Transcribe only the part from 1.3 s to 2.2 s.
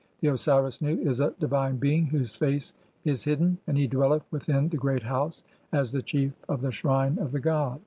divine being